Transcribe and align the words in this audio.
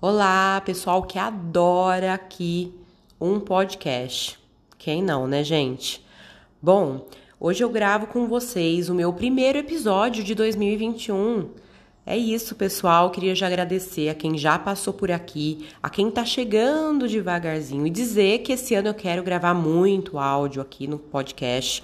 Olá, 0.00 0.62
pessoal 0.64 1.02
que 1.02 1.18
adora 1.18 2.14
aqui 2.14 2.72
um 3.20 3.40
podcast. 3.40 4.38
Quem 4.78 5.02
não, 5.02 5.26
né, 5.26 5.42
gente? 5.42 6.06
Bom, 6.62 7.08
hoje 7.40 7.64
eu 7.64 7.68
gravo 7.68 8.06
com 8.06 8.28
vocês 8.28 8.88
o 8.88 8.94
meu 8.94 9.12
primeiro 9.12 9.58
episódio 9.58 10.22
de 10.22 10.36
2021. 10.36 11.50
É 12.06 12.16
isso, 12.16 12.54
pessoal. 12.54 13.10
Queria 13.10 13.34
já 13.34 13.48
agradecer 13.48 14.08
a 14.08 14.14
quem 14.14 14.38
já 14.38 14.56
passou 14.56 14.94
por 14.94 15.10
aqui, 15.10 15.66
a 15.82 15.90
quem 15.90 16.12
tá 16.12 16.24
chegando 16.24 17.08
devagarzinho 17.08 17.84
e 17.84 17.90
dizer 17.90 18.42
que 18.42 18.52
esse 18.52 18.76
ano 18.76 18.90
eu 18.90 18.94
quero 18.94 19.24
gravar 19.24 19.52
muito 19.52 20.16
áudio 20.16 20.62
aqui 20.62 20.86
no 20.86 21.00
podcast 21.00 21.82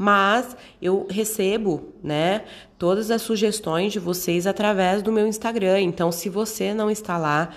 mas 0.00 0.56
eu 0.80 1.06
recebo, 1.10 1.92
né, 2.02 2.44
todas 2.78 3.10
as 3.10 3.20
sugestões 3.20 3.92
de 3.92 3.98
vocês 3.98 4.46
através 4.46 5.02
do 5.02 5.12
meu 5.12 5.26
Instagram. 5.26 5.78
Então, 5.82 6.10
se 6.10 6.30
você 6.30 6.72
não 6.72 6.90
está 6.90 7.18
lá, 7.18 7.50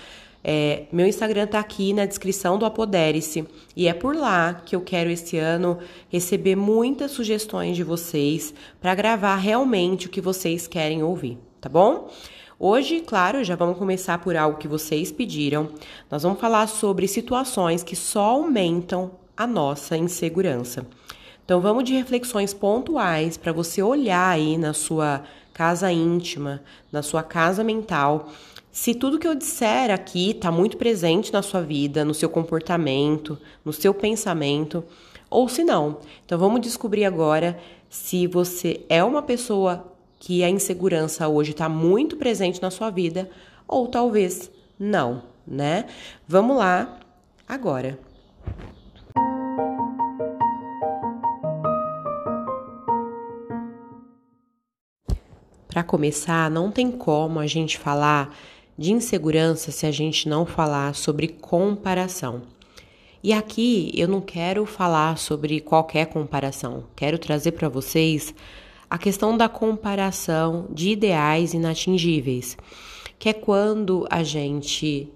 é, 0.44 0.82
meu 0.92 1.06
Instagram 1.06 1.44
está 1.44 1.58
aqui 1.58 1.94
na 1.94 2.04
descrição 2.04 2.58
do 2.58 2.66
Apodere-se 2.66 3.48
e 3.74 3.88
é 3.88 3.94
por 3.94 4.14
lá 4.14 4.60
que 4.62 4.76
eu 4.76 4.82
quero 4.82 5.08
esse 5.08 5.38
ano 5.38 5.78
receber 6.10 6.54
muitas 6.54 7.12
sugestões 7.12 7.76
de 7.76 7.82
vocês 7.82 8.52
para 8.78 8.94
gravar 8.94 9.36
realmente 9.36 10.06
o 10.06 10.10
que 10.10 10.20
vocês 10.20 10.66
querem 10.66 11.02
ouvir, 11.02 11.38
tá 11.62 11.70
bom? 11.70 12.10
Hoje, 12.58 13.00
claro, 13.00 13.42
já 13.42 13.56
vamos 13.56 13.78
começar 13.78 14.18
por 14.18 14.36
algo 14.36 14.58
que 14.58 14.68
vocês 14.68 15.10
pediram. 15.10 15.70
Nós 16.10 16.22
vamos 16.22 16.38
falar 16.38 16.66
sobre 16.66 17.08
situações 17.08 17.82
que 17.82 17.96
só 17.96 18.20
aumentam 18.20 19.12
a 19.34 19.46
nossa 19.46 19.96
insegurança. 19.96 20.86
Então 21.44 21.60
vamos 21.60 21.84
de 21.84 21.92
reflexões 21.92 22.54
pontuais 22.54 23.36
para 23.36 23.52
você 23.52 23.82
olhar 23.82 24.30
aí 24.30 24.56
na 24.56 24.72
sua 24.72 25.22
casa 25.52 25.92
íntima, 25.92 26.62
na 26.90 27.02
sua 27.02 27.22
casa 27.22 27.62
mental, 27.62 28.30
se 28.72 28.92
tudo 28.92 29.20
que 29.20 29.28
eu 29.28 29.36
disser 29.36 29.92
aqui 29.92 30.30
está 30.30 30.50
muito 30.50 30.76
presente 30.76 31.32
na 31.32 31.42
sua 31.42 31.60
vida, 31.60 32.04
no 32.04 32.12
seu 32.12 32.28
comportamento, 32.28 33.38
no 33.64 33.72
seu 33.72 33.94
pensamento, 33.94 34.82
ou 35.30 35.48
se 35.48 35.62
não. 35.62 35.98
Então 36.26 36.36
vamos 36.36 36.60
descobrir 36.60 37.04
agora 37.04 37.56
se 37.88 38.26
você 38.26 38.80
é 38.88 39.04
uma 39.04 39.22
pessoa 39.22 39.92
que 40.18 40.42
a 40.42 40.50
insegurança 40.50 41.28
hoje 41.28 41.52
está 41.52 41.68
muito 41.68 42.16
presente 42.16 42.60
na 42.60 42.70
sua 42.70 42.90
vida, 42.90 43.30
ou 43.68 43.86
talvez 43.86 44.50
não, 44.76 45.22
né? 45.46 45.84
Vamos 46.26 46.56
lá 46.56 46.98
agora. 47.46 47.96
Para 55.74 55.82
começar, 55.82 56.48
não 56.52 56.70
tem 56.70 56.88
como 56.88 57.40
a 57.40 57.48
gente 57.48 57.76
falar 57.78 58.32
de 58.78 58.92
insegurança 58.92 59.72
se 59.72 59.84
a 59.84 59.90
gente 59.90 60.28
não 60.28 60.46
falar 60.46 60.94
sobre 60.94 61.26
comparação. 61.26 62.42
E 63.20 63.32
aqui 63.32 63.90
eu 63.92 64.06
não 64.06 64.20
quero 64.20 64.64
falar 64.66 65.18
sobre 65.18 65.60
qualquer 65.60 66.06
comparação, 66.06 66.84
quero 66.94 67.18
trazer 67.18 67.50
para 67.50 67.68
vocês 67.68 68.32
a 68.88 68.96
questão 68.96 69.36
da 69.36 69.48
comparação 69.48 70.68
de 70.70 70.90
ideais 70.90 71.54
inatingíveis, 71.54 72.56
que 73.18 73.28
é 73.28 73.32
quando 73.32 74.06
a 74.08 74.22
gente 74.22 75.08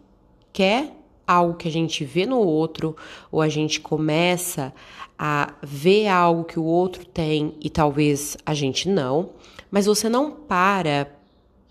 quer 0.53 0.93
algo 1.25 1.55
que 1.55 1.69
a 1.69 1.73
gente 1.73 2.05
vê 2.05 2.27
no 2.27 2.41
outro, 2.41 2.97
ou 3.31 3.41
a 3.41 3.49
gente 3.49 3.81
começa 3.81 4.75
a 5.17 5.55
ver 5.63 6.09
algo 6.09 6.43
que 6.43 6.59
o 6.59 6.65
outro 6.65 7.05
tem 7.05 7.55
e 7.61 7.71
talvez 7.71 8.37
a 8.45 8.55
gente 8.55 8.89
não, 8.89 9.31
mas 9.71 9.87
você 9.87 10.09
não 10.09 10.31
para 10.31 11.09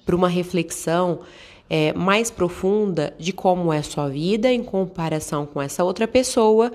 para 0.06 0.16
uma 0.16 0.30
reflexão 0.30 1.20
é, 1.70 1.94
mais 1.94 2.32
profunda 2.32 3.14
de 3.20 3.34
como 3.34 3.74
é 3.74 3.82
sua 3.82 4.08
vida 4.08 4.52
em 4.52 4.64
comparação 4.64 5.46
com 5.46 5.62
essa 5.62 5.84
outra 5.84 6.08
pessoa. 6.08 6.72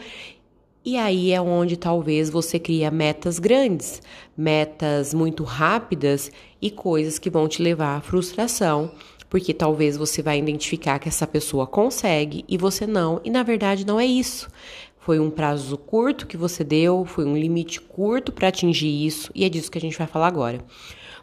E 0.84 0.96
aí 0.96 1.32
é 1.32 1.40
onde 1.40 1.76
talvez 1.76 2.28
você 2.28 2.58
cria 2.58 2.90
metas 2.90 3.38
grandes, 3.38 4.02
metas 4.36 5.14
muito 5.14 5.44
rápidas 5.44 6.30
e 6.60 6.70
coisas 6.70 7.18
que 7.18 7.30
vão 7.30 7.46
te 7.46 7.62
levar 7.62 7.96
à 7.96 8.00
frustração, 8.00 8.90
porque 9.30 9.54
talvez 9.54 9.96
você 9.96 10.20
vai 10.20 10.38
identificar 10.38 10.98
que 10.98 11.08
essa 11.08 11.26
pessoa 11.26 11.66
consegue 11.66 12.44
e 12.48 12.58
você 12.58 12.86
não, 12.86 13.20
e 13.24 13.30
na 13.30 13.44
verdade 13.44 13.86
não 13.86 13.98
é 13.98 14.04
isso. 14.04 14.50
Foi 14.98 15.18
um 15.18 15.30
prazo 15.30 15.78
curto 15.78 16.26
que 16.26 16.36
você 16.36 16.62
deu, 16.62 17.04
foi 17.04 17.24
um 17.24 17.36
limite 17.36 17.80
curto 17.80 18.32
para 18.32 18.48
atingir 18.48 19.06
isso, 19.06 19.30
e 19.34 19.44
é 19.44 19.48
disso 19.48 19.70
que 19.70 19.78
a 19.78 19.80
gente 19.80 19.96
vai 19.96 20.06
falar 20.06 20.26
agora. 20.26 20.58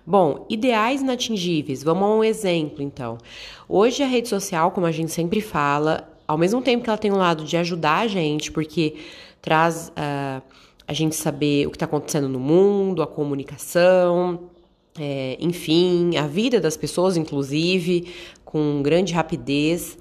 Bom, 0.10 0.48
ideais 0.50 1.04
inatingíveis. 1.04 1.84
Vamos 1.84 2.02
a 2.02 2.08
um 2.08 2.24
exemplo, 2.24 2.82
então. 2.82 3.20
Hoje 3.68 4.02
a 4.02 4.08
rede 4.08 4.28
social, 4.28 4.72
como 4.72 4.88
a 4.88 4.92
gente 4.92 5.12
sempre 5.12 5.40
fala, 5.40 6.10
ao 6.28 6.36
mesmo 6.36 6.64
tempo 6.64 6.84
que 6.84 6.90
ela 6.90 6.98
tem 6.98 7.12
um 7.12 7.18
lado 7.18 7.44
de 7.44 7.56
ajudar 7.56 8.00
a 8.00 8.08
gente, 8.08 8.52
porque 8.52 8.96
traz 9.40 9.90
uh, 9.90 10.42
a 10.88 10.94
gente 10.94 11.16
saber 11.16 11.68
o 11.68 11.70
que 11.70 11.76
está 11.76 11.86
acontecendo 11.86 12.28
no 12.28 12.40
mundo, 12.40 13.04
a 13.04 13.08
comunicação, 13.08 14.50
é, 15.00 15.38
enfim, 15.40 16.18
a 16.18 16.26
vida 16.26 16.60
das 16.60 16.76
pessoas, 16.76 17.16
inclusive, 17.16 18.12
com 18.44 18.82
grande 18.82 19.14
rapidez, 19.14 19.96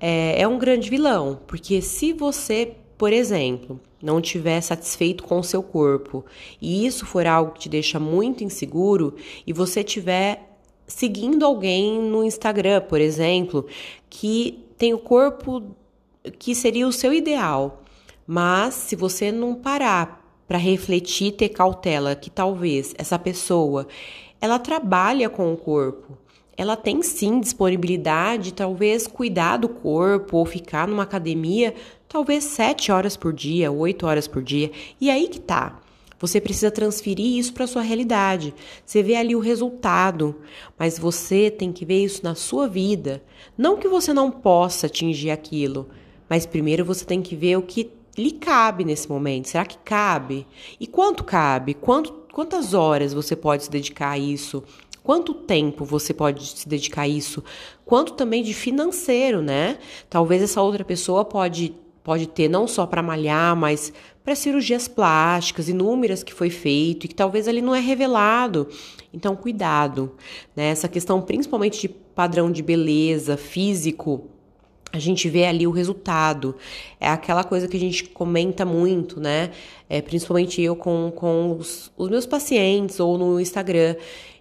é, 0.00 0.42
é 0.42 0.48
um 0.48 0.58
grande 0.58 0.90
vilão, 0.90 1.38
porque 1.46 1.80
se 1.80 2.12
você, 2.12 2.74
por 3.02 3.12
exemplo, 3.12 3.80
não 4.00 4.20
estiver 4.20 4.60
satisfeito 4.60 5.24
com 5.24 5.40
o 5.40 5.42
seu 5.42 5.60
corpo 5.60 6.24
e 6.60 6.86
isso 6.86 7.04
for 7.04 7.26
algo 7.26 7.50
que 7.50 7.62
te 7.62 7.68
deixa 7.68 7.98
muito 7.98 8.44
inseguro 8.44 9.16
e 9.44 9.52
você 9.52 9.80
estiver 9.80 10.56
seguindo 10.86 11.44
alguém 11.44 12.00
no 12.00 12.22
Instagram, 12.22 12.80
por 12.82 13.00
exemplo, 13.00 13.66
que 14.08 14.64
tem 14.78 14.94
o 14.94 15.00
corpo 15.00 15.74
que 16.38 16.54
seria 16.54 16.86
o 16.86 16.92
seu 16.92 17.12
ideal, 17.12 17.82
mas 18.24 18.74
se 18.74 18.94
você 18.94 19.32
não 19.32 19.56
parar 19.56 20.24
para 20.46 20.56
refletir, 20.56 21.32
ter 21.32 21.48
cautela 21.48 22.14
que 22.14 22.30
talvez 22.30 22.94
essa 22.96 23.18
pessoa 23.18 23.88
ela 24.40 24.60
trabalha 24.60 25.28
com 25.28 25.52
o 25.52 25.56
corpo, 25.56 26.16
ela 26.56 26.76
tem 26.76 27.02
sim 27.02 27.40
disponibilidade, 27.40 28.52
talvez 28.52 29.06
cuidar 29.06 29.56
do 29.56 29.68
corpo 29.68 30.36
ou 30.36 30.46
ficar 30.46 30.86
numa 30.86 31.02
academia, 31.02 31.74
talvez 32.12 32.44
sete 32.44 32.92
horas 32.92 33.16
por 33.16 33.32
dia, 33.32 33.72
oito 33.72 34.06
horas 34.06 34.28
por 34.28 34.42
dia. 34.42 34.70
E 35.00 35.08
aí 35.08 35.28
que 35.28 35.40
tá. 35.40 35.80
Você 36.20 36.40
precisa 36.40 36.70
transferir 36.70 37.38
isso 37.38 37.54
para 37.54 37.66
sua 37.66 37.80
realidade. 37.80 38.54
Você 38.84 39.02
vê 39.02 39.16
ali 39.16 39.34
o 39.34 39.40
resultado, 39.40 40.36
mas 40.78 40.98
você 40.98 41.50
tem 41.50 41.72
que 41.72 41.86
ver 41.86 42.04
isso 42.04 42.22
na 42.22 42.34
sua 42.34 42.68
vida. 42.68 43.24
Não 43.56 43.78
que 43.78 43.88
você 43.88 44.12
não 44.12 44.30
possa 44.30 44.86
atingir 44.86 45.30
aquilo, 45.30 45.88
mas 46.28 46.44
primeiro 46.44 46.84
você 46.84 47.04
tem 47.04 47.22
que 47.22 47.34
ver 47.34 47.56
o 47.56 47.62
que 47.62 47.90
lhe 48.16 48.30
cabe 48.30 48.84
nesse 48.84 49.08
momento. 49.08 49.48
Será 49.48 49.64
que 49.64 49.78
cabe? 49.78 50.46
E 50.78 50.86
quanto 50.86 51.24
cabe? 51.24 51.72
Quanto, 51.72 52.12
quantas 52.30 52.74
horas 52.74 53.14
você 53.14 53.34
pode 53.34 53.64
se 53.64 53.70
dedicar 53.70 54.10
a 54.10 54.18
isso? 54.18 54.62
Quanto 55.02 55.32
tempo 55.32 55.84
você 55.84 56.12
pode 56.12 56.46
se 56.46 56.68
dedicar 56.68 57.02
a 57.02 57.08
isso? 57.08 57.42
Quanto 57.86 58.12
também 58.12 58.42
de 58.42 58.52
financeiro, 58.52 59.40
né? 59.40 59.78
Talvez 60.10 60.42
essa 60.42 60.62
outra 60.62 60.84
pessoa 60.84 61.24
pode 61.24 61.74
pode 62.02 62.26
ter 62.26 62.48
não 62.48 62.66
só 62.66 62.86
para 62.86 63.02
malhar, 63.02 63.56
mas 63.56 63.92
para 64.24 64.34
cirurgias 64.34 64.86
plásticas, 64.88 65.68
inúmeras 65.68 66.22
que 66.22 66.32
foi 66.32 66.50
feito 66.50 67.04
e 67.04 67.08
que 67.08 67.14
talvez 67.14 67.48
ali 67.48 67.60
não 67.60 67.74
é 67.74 67.80
revelado. 67.80 68.68
Então, 69.12 69.34
cuidado, 69.34 70.12
né? 70.54 70.68
Essa 70.68 70.88
questão 70.88 71.20
principalmente 71.20 71.80
de 71.80 71.88
padrão 71.88 72.50
de 72.50 72.62
beleza 72.62 73.36
físico, 73.36 74.28
a 74.92 74.98
gente 74.98 75.28
vê 75.28 75.46
ali 75.46 75.66
o 75.66 75.70
resultado. 75.70 76.54
É 77.00 77.08
aquela 77.08 77.42
coisa 77.42 77.66
que 77.66 77.76
a 77.76 77.80
gente 77.80 78.04
comenta 78.04 78.64
muito, 78.64 79.18
né? 79.18 79.50
É, 79.88 80.00
principalmente 80.02 80.60
eu 80.60 80.76
com, 80.76 81.10
com 81.14 81.56
os, 81.58 81.90
os 81.96 82.08
meus 82.08 82.26
pacientes 82.26 83.00
ou 83.00 83.16
no 83.16 83.40
Instagram 83.40 83.96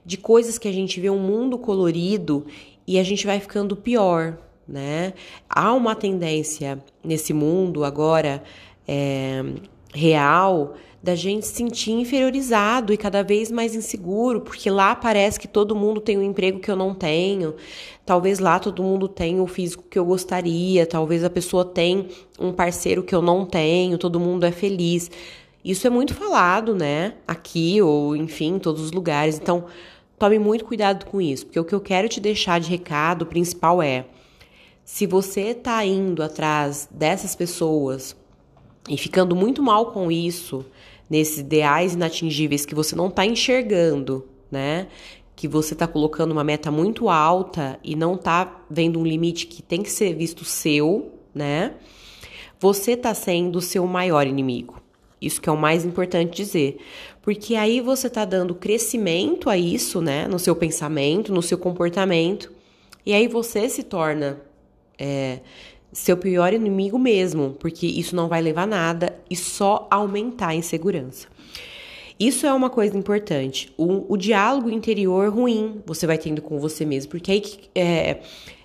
de 0.05 0.17
coisas 0.17 0.57
que 0.57 0.67
a 0.67 0.71
gente 0.71 0.99
vê 0.99 1.09
um 1.09 1.19
mundo 1.19 1.57
colorido 1.57 2.45
e 2.85 2.99
a 2.99 3.03
gente 3.03 3.25
vai 3.25 3.39
ficando 3.39 3.75
pior, 3.75 4.37
né? 4.71 5.13
Há 5.49 5.73
uma 5.73 5.95
tendência 5.95 6.79
nesse 7.03 7.33
mundo 7.33 7.83
agora 7.83 8.41
é, 8.87 9.43
real 9.93 10.75
da 11.03 11.15
gente 11.15 11.47
se 11.47 11.55
sentir 11.55 11.91
inferiorizado 11.91 12.93
e 12.93 12.97
cada 12.97 13.23
vez 13.23 13.51
mais 13.51 13.73
inseguro, 13.73 14.41
porque 14.41 14.69
lá 14.69 14.95
parece 14.95 15.39
que 15.39 15.47
todo 15.47 15.75
mundo 15.75 15.99
tem 15.99 16.17
um 16.17 16.21
emprego 16.21 16.59
que 16.59 16.69
eu 16.69 16.75
não 16.75 16.93
tenho, 16.93 17.55
talvez 18.05 18.37
lá 18.37 18.59
todo 18.59 18.83
mundo 18.83 19.07
tenha 19.07 19.41
o 19.41 19.47
físico 19.47 19.83
que 19.89 19.97
eu 19.97 20.05
gostaria, 20.05 20.85
talvez 20.85 21.23
a 21.23 21.29
pessoa 21.29 21.65
tem 21.65 22.07
um 22.39 22.53
parceiro 22.53 23.01
que 23.01 23.15
eu 23.15 23.21
não 23.21 23.45
tenho, 23.45 23.97
todo 23.97 24.19
mundo 24.19 24.45
é 24.45 24.51
feliz. 24.51 25.09
Isso 25.65 25.87
é 25.87 25.89
muito 25.89 26.13
falado, 26.13 26.75
né? 26.75 27.15
Aqui 27.27 27.81
ou 27.81 28.15
enfim, 28.15 28.55
em 28.55 28.59
todos 28.59 28.81
os 28.81 28.91
lugares. 28.91 29.39
Então, 29.39 29.65
tome 30.19 30.37
muito 30.37 30.65
cuidado 30.65 31.05
com 31.05 31.19
isso, 31.19 31.45
porque 31.45 31.59
o 31.59 31.65
que 31.65 31.73
eu 31.73 31.81
quero 31.81 32.07
te 32.07 32.19
deixar 32.19 32.59
de 32.59 32.69
recado 32.69 33.25
principal 33.25 33.81
é: 33.81 34.05
se 34.83 35.05
você 35.05 35.49
está 35.49 35.83
indo 35.85 36.21
atrás 36.23 36.87
dessas 36.91 37.35
pessoas 37.35 38.15
e 38.89 38.97
ficando 38.97 39.35
muito 39.35 39.61
mal 39.61 39.91
com 39.91 40.11
isso, 40.11 40.65
nesses 41.09 41.39
ideais 41.39 41.93
inatingíveis 41.93 42.65
que 42.65 42.75
você 42.75 42.95
não 42.95 43.07
está 43.07 43.25
enxergando, 43.25 44.27
né? 44.49 44.87
que 45.41 45.47
você 45.47 45.73
está 45.73 45.87
colocando 45.87 46.33
uma 46.33 46.43
meta 46.43 46.69
muito 46.69 47.09
alta 47.09 47.79
e 47.83 47.95
não 47.95 48.13
está 48.13 48.63
vendo 48.69 48.99
um 48.99 49.03
limite 49.03 49.47
que 49.47 49.63
tem 49.63 49.81
que 49.81 49.89
ser 49.89 50.13
visto 50.13 50.45
seu, 50.45 51.13
né? 51.33 51.73
Você 52.59 52.91
está 52.91 53.11
sendo 53.15 53.55
o 53.55 53.61
seu 53.61 53.87
maior 53.87 54.27
inimigo. 54.27 54.79
Isso 55.19 55.41
que 55.41 55.49
é 55.49 55.51
o 55.51 55.57
mais 55.57 55.83
importante 55.83 56.35
dizer. 56.35 56.77
Porque 57.23 57.55
aí 57.55 57.81
você 57.81 58.05
está 58.05 58.23
dando 58.23 58.53
crescimento 58.53 59.49
a 59.49 59.57
isso, 59.57 59.99
né? 59.99 60.27
No 60.27 60.37
seu 60.37 60.55
pensamento, 60.55 61.33
no 61.33 61.41
seu 61.41 61.57
comportamento. 61.57 62.51
E 63.03 63.11
aí 63.11 63.27
você 63.27 63.67
se 63.67 63.81
torna 63.81 64.39
é, 64.97 65.39
seu 65.91 66.15
pior 66.15 66.53
inimigo 66.53 66.97
mesmo, 66.97 67.55
porque 67.59 67.85
isso 67.85 68.15
não 68.15 68.27
vai 68.27 68.41
levar 68.41 68.63
a 68.63 68.67
nada 68.67 69.19
e 69.29 69.35
só 69.35 69.87
aumentar 69.91 70.49
a 70.49 70.55
insegurança. 70.55 71.27
Isso 72.19 72.45
é 72.45 72.53
uma 72.53 72.69
coisa 72.69 72.95
importante. 72.95 73.73
O, 73.75 74.13
o 74.13 74.15
diálogo 74.15 74.69
interior 74.69 75.33
ruim 75.33 75.81
você 75.85 76.05
vai 76.05 76.17
tendo 76.17 76.41
com 76.41 76.59
você 76.59 76.85
mesmo, 76.85 77.09
porque 77.09 77.31
aí 77.31 77.41
é, 77.73 78.19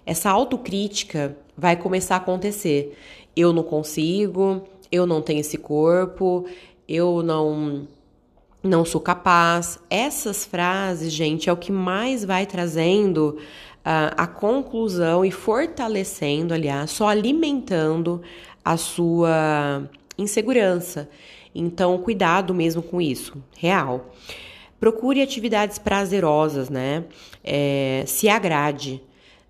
essa 0.04 0.30
autocrítica 0.30 1.36
vai 1.56 1.74
começar 1.74 2.16
a 2.16 2.18
acontecer. 2.18 2.96
Eu 3.34 3.52
não 3.52 3.62
consigo, 3.62 4.62
eu 4.92 5.06
não 5.06 5.22
tenho 5.22 5.40
esse 5.40 5.56
corpo, 5.56 6.44
eu 6.86 7.22
não 7.22 7.88
não 8.62 8.84
sou 8.84 9.00
capaz. 9.00 9.78
Essas 9.88 10.44
frases, 10.44 11.12
gente, 11.12 11.48
é 11.48 11.52
o 11.52 11.56
que 11.56 11.72
mais 11.72 12.24
vai 12.24 12.44
trazendo 12.46 13.38
uh, 13.86 14.12
a 14.16 14.26
conclusão 14.26 15.24
e 15.24 15.30
fortalecendo, 15.30 16.52
aliás, 16.52 16.90
só 16.90 17.06
alimentando 17.06 18.20
a 18.64 18.76
sua 18.76 19.88
insegurança. 20.18 21.08
Então, 21.54 21.96
cuidado 21.98 22.52
mesmo 22.52 22.82
com 22.82 23.00
isso, 23.00 23.40
real. 23.56 24.12
Procure 24.80 25.22
atividades 25.22 25.78
prazerosas, 25.78 26.68
né? 26.68 27.04
É, 27.42 28.02
se 28.06 28.28
agrade. 28.28 29.00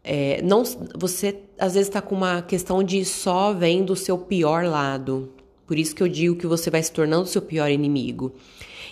É, 0.04 0.40
não, 0.42 0.62
você 0.94 1.40
às 1.58 1.74
vezes 1.74 1.88
está 1.88 2.00
com 2.00 2.14
uma 2.14 2.42
questão 2.42 2.82
de 2.82 3.04
só 3.04 3.52
vendo 3.52 3.94
o 3.94 3.96
seu 3.96 4.18
pior 4.18 4.64
lado. 4.64 5.32
Por 5.66 5.76
isso 5.76 5.96
que 5.96 6.02
eu 6.02 6.06
digo 6.06 6.36
que 6.36 6.46
você 6.46 6.70
vai 6.70 6.80
se 6.80 6.92
tornando 6.92 7.24
o 7.24 7.26
seu 7.26 7.42
pior 7.42 7.68
inimigo. 7.68 8.32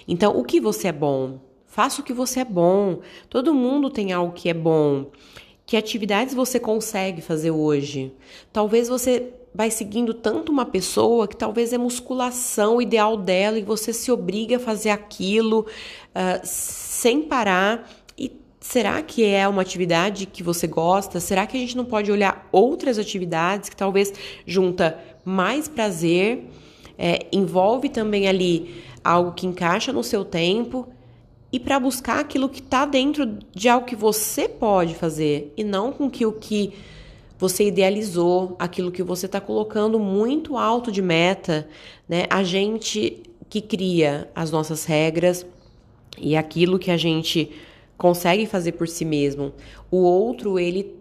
Então, 0.09 0.37
o 0.37 0.43
que 0.43 0.61
você 0.61 0.89
é 0.89 0.93
bom? 0.93 1.39
Faça 1.75 2.01
o 2.01 2.05
que 2.05 2.13
você 2.13 2.39
é 2.39 2.45
bom. 2.45 3.01
Todo 3.29 3.53
mundo 3.53 3.91
tem 3.91 4.13
algo 4.13 4.33
que 4.33 4.49
é 4.49 4.55
bom. 4.55 5.07
Que 5.67 5.77
atividades 5.77 6.33
você 6.33 6.61
consegue 6.61 7.21
fazer 7.21 7.51
hoje? 7.51 8.13
Talvez 8.53 8.89
você 8.89 9.33
vai 9.53 9.73
seguindo 9.73 10.15
tanto 10.15 10.53
uma 10.53 10.65
pessoa 10.65 11.27
que 11.27 11.37
talvez 11.37 11.73
é 11.73 11.79
musculação 11.79 12.81
ideal 12.81 13.17
dela 13.17 13.59
e 13.59 13.65
você 13.65 13.93
se 13.93 14.13
obriga 14.13 14.55
a 14.55 14.61
fazer 14.61 14.91
aquilo 14.91 15.67
uh, 16.11 16.41
sem 16.45 17.23
parar. 17.23 17.91
E 18.17 18.31
será 18.61 19.03
que 19.03 19.25
é 19.25 19.49
uma 19.49 19.63
atividade 19.63 20.27
que 20.27 20.45
você 20.45 20.69
gosta? 20.69 21.19
Será 21.19 21.45
que 21.45 21.57
a 21.57 21.61
gente 21.61 21.77
não 21.77 21.85
pode 21.85 22.13
olhar 22.13 22.49
outras 22.53 23.01
atividades 23.01 23.69
que 23.69 23.75
talvez 23.75 24.13
junta 24.47 24.97
mais 25.25 25.67
prazer, 25.67 26.49
é, 26.97 27.27
envolve 27.33 27.89
também 27.89 28.29
ali 28.29 28.85
algo 29.03 29.33
que 29.33 29.45
encaixa 29.45 29.93
no 29.93 30.05
seu 30.05 30.25
tempo 30.25 30.87
e 31.55 31.61
para 31.61 31.79
buscar 31.79 32.19
aquilo 32.19 32.49
que 32.49 32.59
está 32.59 32.85
dentro 32.85 33.39
de 33.53 33.69
algo 33.69 33.87
que 33.87 33.95
você 33.95 34.49
pode 34.49 34.93
fazer 34.93 35.53
e 35.57 35.63
não 35.63 35.93
com 35.93 36.11
que 36.11 36.27
o 36.27 36.33
que 36.33 36.73
você 37.39 37.69
idealizou, 37.69 38.57
aquilo 38.59 38.91
que 38.91 39.05
você 39.05 39.27
está 39.27 39.41
colocando 39.41 40.01
muito 40.01 40.57
alto 40.57 40.91
de 40.91 41.01
meta, 41.01 41.69
né? 42.09 42.25
A 42.29 42.43
gente 42.43 43.23
que 43.49 43.61
cria 43.61 44.29
as 44.35 44.51
nossas 44.51 44.85
regras 44.85 45.47
e 46.19 46.35
aquilo 46.35 46.77
que 46.77 46.91
a 46.91 46.97
gente 46.97 47.53
consegue 47.97 48.47
fazer 48.47 48.73
por 48.73 48.89
si 48.89 49.05
mesmo. 49.05 49.53
O 49.93 49.99
outro, 49.99 50.59
ele 50.59 50.93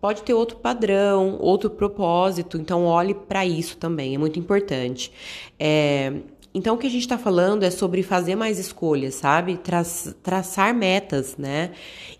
pode 0.00 0.22
ter 0.22 0.32
outro 0.32 0.56
padrão, 0.56 1.36
outro 1.38 1.68
propósito, 1.68 2.56
então 2.56 2.86
olhe 2.86 3.12
para 3.12 3.44
isso 3.44 3.76
também, 3.76 4.14
é 4.14 4.18
muito 4.18 4.38
importante. 4.38 5.12
É, 5.60 6.14
então, 6.58 6.74
o 6.74 6.78
que 6.78 6.88
a 6.88 6.90
gente 6.90 7.02
está 7.02 7.16
falando 7.16 7.62
é 7.62 7.70
sobre 7.70 8.02
fazer 8.02 8.34
mais 8.34 8.58
escolhas, 8.58 9.14
sabe? 9.14 9.56
Tra 9.56 9.84
traçar 10.24 10.74
metas, 10.74 11.36
né? 11.36 11.70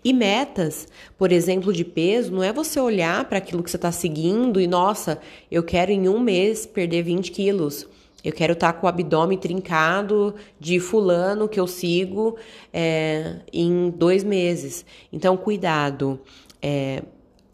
E 0.01 0.13
metas, 0.13 0.87
por 1.17 1.33
exemplo, 1.33 1.73
de 1.73 1.83
peso, 1.83 2.31
não 2.31 2.41
é 2.41 2.53
você 2.53 2.79
olhar 2.79 3.25
para 3.25 3.39
aquilo 3.39 3.61
que 3.61 3.69
você 3.69 3.75
está 3.75 3.91
seguindo 3.91 4.61
e, 4.61 4.65
nossa, 4.65 5.19
eu 5.51 5.61
quero 5.61 5.91
em 5.91 6.07
um 6.07 6.21
mês 6.21 6.65
perder 6.65 7.03
20 7.03 7.31
quilos. 7.31 7.85
Eu 8.23 8.31
quero 8.31 8.53
estar 8.53 8.71
tá 8.71 8.79
com 8.79 8.85
o 8.85 8.89
abdômen 8.89 9.37
trincado 9.37 10.33
de 10.57 10.79
fulano 10.79 11.49
que 11.49 11.59
eu 11.59 11.67
sigo 11.67 12.37
é, 12.71 13.41
em 13.51 13.89
dois 13.89 14.23
meses. 14.23 14.85
Então, 15.11 15.35
cuidado. 15.35 16.17
É, 16.61 17.03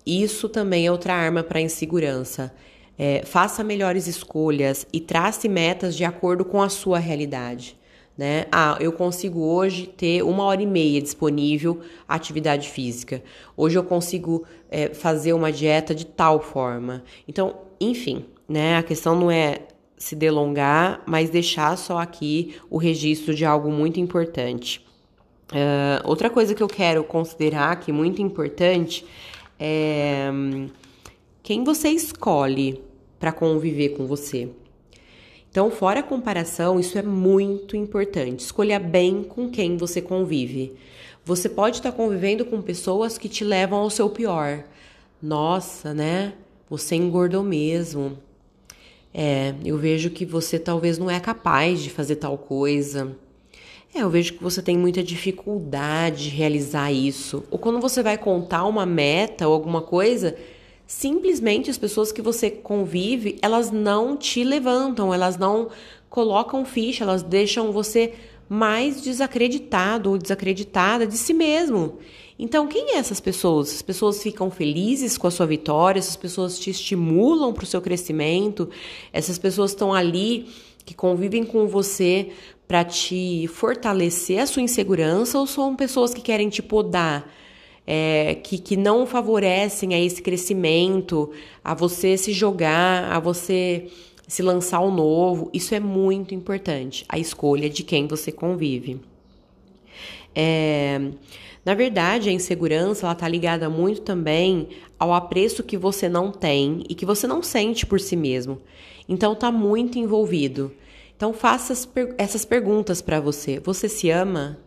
isso 0.06 0.48
também 0.48 0.86
é 0.86 0.92
outra 0.92 1.16
arma 1.16 1.42
para 1.42 1.60
insegurança. 1.60 2.54
É, 2.97 3.24
faça 3.25 3.63
melhores 3.63 4.07
escolhas 4.07 4.88
e 4.92 5.00
trace 5.00 5.50
metas 5.50 5.95
de 5.95 6.06
acordo 6.06 6.45
com 6.45 6.62
a 6.62 6.69
sua 6.69 7.00
realidade. 7.00 7.77
Né? 8.18 8.45
Ah, 8.50 8.77
eu 8.80 8.94
consigo 8.94 9.42
hoje 9.42 9.88
ter 9.88 10.24
uma 10.24 10.45
hora 10.45 10.62
e 10.62 10.65
meia 10.65 11.01
disponível 11.01 11.81
atividade 12.07 12.69
física. 12.69 13.21
Hoje 13.57 13.77
eu 13.77 13.83
consigo 13.83 14.45
é, 14.71 14.94
fazer 14.94 15.33
uma 15.33 15.51
dieta 15.51 15.94
de 15.94 16.06
tal 16.06 16.39
forma. 16.39 17.03
Então, 17.27 17.56
enfim, 17.80 18.25
né? 18.47 18.77
A 18.77 18.83
questão 18.83 19.19
não 19.19 19.30
é 19.30 19.59
se 19.98 20.15
delongar, 20.15 21.01
mas 21.06 21.30
deixar 21.30 21.77
só 21.77 22.00
aqui 22.00 22.56
o 22.69 22.77
registro 22.77 23.33
de 23.33 23.44
algo 23.44 23.69
muito 23.69 24.00
importante. 24.00 24.86
Uh, 25.51 26.01
outra 26.06 26.30
coisa 26.30 26.56
que 26.56 26.63
eu 26.63 26.68
quero 26.68 27.03
considerar 27.03 27.71
aqui 27.71 27.91
muito 27.91 28.21
importante 28.21 29.06
é 29.59 30.30
quem 31.45 31.63
você 31.63 31.89
escolhe 31.89 32.81
para 33.19 33.31
conviver 33.31 33.89
com 33.89 34.07
você. 34.07 34.50
Então, 35.47 35.69
fora 35.69 36.00
a 36.00 36.03
comparação, 36.03 36.80
isso 36.80 36.97
é 36.97 37.03
muito 37.03 37.77
importante. 37.77 38.39
Escolha 38.39 38.80
bem 38.80 39.21
com 39.21 39.47
quem 39.47 39.77
você 39.77 40.01
convive. 40.01 40.74
Você 41.24 41.47
pode 41.47 41.77
estar 41.77 41.92
convivendo 41.92 42.45
com 42.45 42.63
pessoas 42.63 43.19
que 43.19 43.30
te 43.30 43.44
levam 43.44 43.77
ao 43.77 43.92
seu 43.92 44.09
pior. 44.09 44.63
Nossa, 45.21 45.94
né? 45.94 46.33
Você 46.68 46.95
engordou 46.95 47.44
mesmo. 47.44 48.18
É, 49.13 49.53
eu 49.63 49.77
vejo 49.77 50.09
que 50.09 50.25
você 50.25 50.57
talvez 50.57 50.98
não 50.98 51.12
é 51.12 51.19
capaz 51.19 51.80
de 51.80 51.91
fazer 51.91 52.15
tal 52.15 52.39
coisa. 52.39 53.15
É, 53.94 54.01
eu 54.01 54.09
vejo 54.09 54.33
que 54.33 54.44
você 54.44 54.63
tem 54.63 54.75
muita 54.75 55.03
dificuldade 55.03 56.24
de 56.24 56.30
realizar 56.36 56.91
isso. 56.91 57.44
Ou 57.51 57.59
quando 57.59 57.80
você 57.80 58.01
vai 58.01 58.18
contar 58.18 58.65
uma 58.65 58.86
meta 58.86 59.48
ou 59.48 59.53
alguma 59.53 59.84
coisa, 59.84 60.36
simplesmente 60.88 61.70
as 61.70 61.77
pessoas 61.77 62.12
que 62.12 62.22
você 62.22 62.50
convive, 62.50 63.38
elas 63.42 63.72
não 63.72 64.15
te 64.15 64.44
levantam, 64.44 65.13
elas 65.13 65.38
não 65.38 65.70
colocam 66.10 66.63
ficha, 66.65 67.04
elas 67.04 67.24
deixam 67.24 67.72
você 67.72 68.13
mais 68.48 69.01
desacreditado 69.01 70.12
ou 70.12 70.18
desacreditada 70.18 71.08
de 71.08 71.18
si 71.18 71.34
mesmo. 71.34 71.98
Então, 72.38 72.68
quem 72.68 72.96
é 72.96 72.98
essas 72.98 73.20
pessoas? 73.20 73.72
As 73.72 73.82
pessoas 73.82 74.22
ficam 74.22 74.51
felizes 74.51 75.18
com 75.18 75.25
a 75.25 75.32
sua 75.32 75.46
vitória, 75.46 76.00
essas 76.00 76.18
pessoas 76.18 76.60
te 76.60 76.70
estimulam 76.70 77.54
para 77.54 77.63
o 77.63 77.68
seu 77.68 77.82
crescimento, 77.82 78.70
essas 79.12 79.39
pessoas 79.39 79.72
estão 79.72 79.94
ali 79.94 80.48
que 80.86 80.94
convivem 80.94 81.44
com 81.44 81.65
você 81.65 82.30
para 82.68 82.84
te 82.84 83.48
fortalecer 83.48 84.39
a 84.39 84.46
sua 84.46 84.62
insegurança 84.62 85.39
ou 85.39 85.48
são 85.48 85.75
pessoas 85.75 86.13
que 86.13 86.22
querem 86.22 86.50
te 86.50 86.62
podar? 86.62 87.32
É, 87.88 88.36
que, 88.36 88.58
que 88.58 88.75
não 88.75 89.06
favorecem 89.06 89.94
a 89.94 90.00
esse 90.00 90.22
crescimento, 90.22 91.32
a 91.63 91.74
você 91.74 92.18
se 92.18 92.32
jogar, 92.32 93.12
a 93.12 93.20
você 93.20 93.88
se 94.27 94.42
lançar 94.42 94.77
ao 94.77 94.92
novo. 94.92 95.50
Isso 95.54 95.75
é 95.75 95.80
muito 95.80 96.34
importante, 96.34 97.06
a 97.08 97.20
escolha 97.20 97.70
de 97.70 97.84
quem 97.84 98.08
você 98.08 98.32
convive. 98.32 99.00
É, 100.34 101.00
na 101.63 101.74
verdade, 101.74 102.30
a 102.30 102.32
insegurança 102.32 103.12
está 103.12 103.27
ligada 103.27 103.70
muito 103.70 104.01
também 104.01 104.68
ao 105.00 105.13
apreço 105.13 105.63
que 105.63 105.77
você 105.77 106.10
não 106.10 106.32
tem 106.32 106.84
e 106.89 106.96
que 106.96 107.06
você 107.06 107.25
não 107.25 107.42
sente 107.42 107.86
por 107.86 108.00
si 108.00 108.15
mesmo. 108.15 108.62
Então, 109.08 109.34
está 109.34 109.51
muito 109.51 109.98
envolvido. 109.98 110.72
Então, 111.15 111.34
faça 111.34 111.74
essas 112.18 112.44
perguntas 112.44 113.01
para 113.01 113.20
você. 113.20 113.60
Você 113.60 113.88
se 113.88 114.10
ama? 114.10 114.60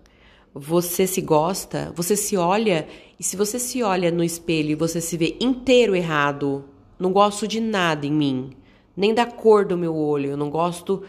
Você 0.61 1.07
se 1.07 1.21
gosta? 1.21 1.93
Você 1.95 2.17
se 2.17 2.37
olha? 2.37 2.88
E 3.19 3.23
se 3.23 3.37
você 3.37 3.61
se 3.61 3.81
olha 3.81 4.11
no 4.11 4.25
espelho 4.25 4.71
e 4.71 4.75
você 4.75 5.00
se 5.00 5.17
vê 5.17 5.37
inteiro 5.41 5.95
errado, 5.95 6.65
não 6.99 7.12
gosto 7.12 7.47
de 7.47 7.61
nada 7.61 8.05
em 8.05 8.11
mim, 8.11 8.50
nem 8.97 9.15
da 9.15 9.25
cor 9.25 9.65
do 9.65 9.79
meu 9.79 9.95
olho, 9.95 10.31
eu 10.31 10.37
não 10.37 10.50
gosto 10.50 11.05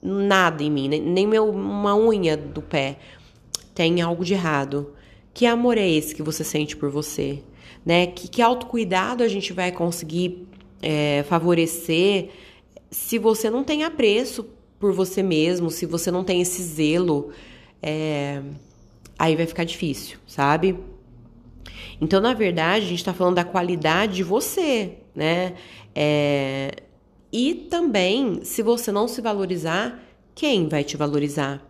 nada 0.00 0.62
em 0.62 0.70
mim, 0.70 0.86
nem 0.86 1.26
meu, 1.26 1.50
uma 1.50 1.96
unha 1.96 2.36
do 2.36 2.62
pé, 2.62 2.98
tem 3.74 4.00
algo 4.00 4.24
de 4.24 4.34
errado. 4.34 4.92
Que 5.34 5.46
amor 5.46 5.76
é 5.76 5.88
esse 5.88 6.14
que 6.14 6.22
você 6.22 6.44
sente 6.44 6.76
por 6.76 6.90
você? 6.90 7.42
Né? 7.84 8.06
Que, 8.06 8.28
que 8.28 8.40
autocuidado 8.40 9.24
a 9.24 9.28
gente 9.28 9.52
vai 9.52 9.72
conseguir 9.72 10.46
é, 10.80 11.24
favorecer 11.28 12.28
se 12.88 13.18
você 13.18 13.50
não 13.50 13.64
tem 13.64 13.82
apreço 13.82 14.46
por 14.78 14.92
você 14.92 15.24
mesmo, 15.24 15.70
se 15.70 15.86
você 15.86 16.08
não 16.08 16.22
tem 16.22 16.40
esse 16.40 16.62
zelo 16.62 17.32
é, 17.82 18.42
aí 19.18 19.36
vai 19.36 19.46
ficar 19.46 19.64
difícil, 19.64 20.18
sabe? 20.26 20.78
Então, 22.00 22.20
na 22.20 22.32
verdade, 22.32 22.86
a 22.86 22.88
gente 22.88 22.98
está 22.98 23.12
falando 23.12 23.36
da 23.36 23.44
qualidade 23.44 24.16
de 24.16 24.24
você, 24.24 24.98
né? 25.14 25.54
É... 25.94 26.70
E 27.32 27.54
também, 27.70 28.42
se 28.42 28.62
você 28.62 28.90
não 28.90 29.06
se 29.06 29.20
valorizar, 29.20 30.02
quem 30.34 30.68
vai 30.68 30.82
te 30.82 30.96
valorizar? 30.96 31.69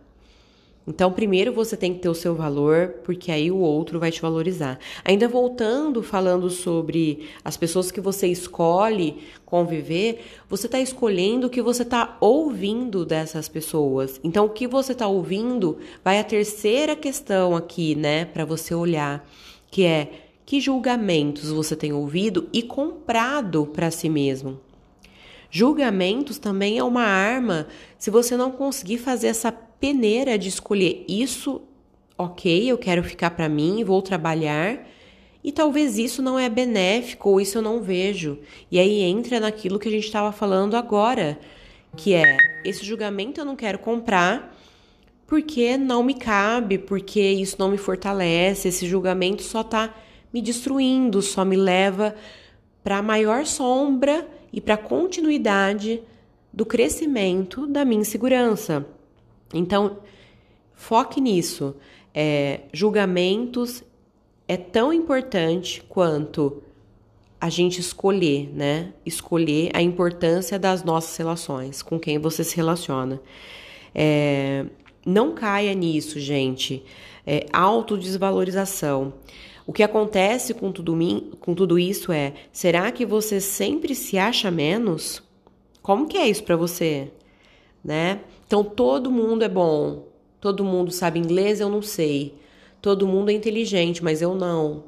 Então, 0.87 1.11
primeiro 1.11 1.53
você 1.53 1.77
tem 1.77 1.93
que 1.93 1.99
ter 1.99 2.09
o 2.09 2.15
seu 2.15 2.33
valor, 2.33 2.95
porque 3.03 3.31
aí 3.31 3.51
o 3.51 3.57
outro 3.57 3.99
vai 3.99 4.11
te 4.11 4.19
valorizar. 4.19 4.79
Ainda 5.05 5.27
voltando, 5.27 6.01
falando 6.01 6.49
sobre 6.49 7.29
as 7.45 7.55
pessoas 7.55 7.91
que 7.91 8.01
você 8.01 8.27
escolhe 8.27 9.19
conviver, 9.45 10.21
você 10.49 10.65
está 10.65 10.79
escolhendo 10.79 11.47
o 11.47 11.49
que 11.49 11.61
você 11.61 11.83
está 11.83 12.17
ouvindo 12.19 13.05
dessas 13.05 13.47
pessoas. 13.47 14.19
Então, 14.23 14.45
o 14.45 14.49
que 14.49 14.67
você 14.67 14.93
está 14.93 15.07
ouvindo 15.07 15.77
vai 16.03 16.19
a 16.19 16.23
terceira 16.23 16.95
questão 16.95 17.55
aqui, 17.55 17.93
né, 17.93 18.25
para 18.25 18.43
você 18.43 18.73
olhar, 18.73 19.27
que 19.69 19.85
é 19.85 20.09
que 20.45 20.59
julgamentos 20.59 21.49
você 21.49 21.75
tem 21.75 21.93
ouvido 21.93 22.49
e 22.51 22.63
comprado 22.63 23.67
para 23.67 23.91
si 23.91 24.09
mesmo. 24.09 24.59
Julgamentos 25.49 26.39
também 26.39 26.77
é 26.77 26.83
uma 26.83 27.03
arma 27.03 27.67
se 27.97 28.09
você 28.09 28.35
não 28.35 28.51
conseguir 28.51 28.97
fazer 28.97 29.27
essa 29.27 29.51
peneira 29.81 30.37
de 30.37 30.47
escolher 30.47 31.03
isso, 31.09 31.63
ok, 32.15 32.71
eu 32.71 32.77
quero 32.77 33.03
ficar 33.03 33.31
para 33.31 33.49
mim, 33.49 33.83
vou 33.83 33.99
trabalhar, 34.01 34.87
e 35.43 35.51
talvez 35.51 35.97
isso 35.97 36.21
não 36.21 36.37
é 36.37 36.47
benéfico 36.47 37.31
ou 37.31 37.41
isso 37.41 37.57
eu 37.57 37.63
não 37.63 37.81
vejo. 37.81 38.37
E 38.69 38.77
aí 38.79 39.01
entra 39.01 39.39
naquilo 39.39 39.79
que 39.79 39.87
a 39.87 39.91
gente 39.91 40.05
estava 40.05 40.31
falando 40.31 40.75
agora, 40.75 41.39
que 41.97 42.13
é 42.13 42.37
esse 42.63 42.85
julgamento 42.85 43.41
eu 43.41 43.45
não 43.45 43.55
quero 43.55 43.79
comprar 43.79 44.55
porque 45.25 45.77
não 45.77 46.03
me 46.03 46.13
cabe, 46.13 46.77
porque 46.77 47.21
isso 47.21 47.55
não 47.57 47.71
me 47.71 47.77
fortalece, 47.77 48.67
esse 48.67 48.85
julgamento 48.85 49.41
só 49.41 49.61
está 49.61 49.95
me 50.31 50.41
destruindo, 50.41 51.21
só 51.21 51.43
me 51.43 51.55
leva 51.55 52.13
para 52.83 53.01
maior 53.01 53.45
sombra 53.45 54.27
e 54.53 54.61
para 54.61 54.77
continuidade 54.77 56.03
do 56.53 56.65
crescimento 56.65 57.65
da 57.65 57.83
minha 57.83 58.01
insegurança. 58.01 58.85
Então, 59.53 59.99
foque 60.73 61.19
nisso. 61.19 61.75
É, 62.13 62.61
julgamentos 62.73 63.83
é 64.47 64.57
tão 64.57 64.91
importante 64.91 65.83
quanto 65.87 66.61
a 67.39 67.49
gente 67.49 67.79
escolher, 67.79 68.51
né? 68.53 68.93
Escolher 69.05 69.71
a 69.73 69.81
importância 69.81 70.59
das 70.59 70.83
nossas 70.83 71.17
relações, 71.17 71.81
com 71.81 71.99
quem 71.99 72.19
você 72.19 72.43
se 72.43 72.55
relaciona. 72.55 73.19
É, 73.95 74.65
não 75.05 75.33
caia 75.33 75.73
nisso, 75.73 76.19
gente. 76.19 76.83
É, 77.25 77.47
autodesvalorização. 77.51 79.13
O 79.65 79.73
que 79.73 79.83
acontece 79.83 80.53
com 80.53 80.71
tudo, 80.71 80.95
com 81.39 81.55
tudo 81.55 81.79
isso 81.79 82.11
é: 82.11 82.33
será 82.51 82.91
que 82.91 83.05
você 83.05 83.39
sempre 83.39 83.95
se 83.95 84.17
acha 84.17 84.51
menos? 84.51 85.23
Como 85.81 86.07
que 86.07 86.17
é 86.17 86.27
isso 86.27 86.43
para 86.43 86.55
você? 86.55 87.11
Né? 87.83 88.19
Então 88.51 88.65
todo 88.65 89.09
mundo 89.09 89.45
é 89.45 89.47
bom, 89.47 90.09
todo 90.41 90.65
mundo 90.65 90.91
sabe 90.91 91.17
inglês, 91.17 91.61
eu 91.61 91.69
não 91.69 91.81
sei. 91.81 92.37
Todo 92.81 93.07
mundo 93.07 93.29
é 93.29 93.33
inteligente, 93.33 94.03
mas 94.03 94.21
eu 94.21 94.35
não. 94.35 94.83